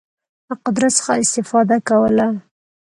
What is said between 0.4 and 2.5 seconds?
له قدرت څخه استفاده کوله.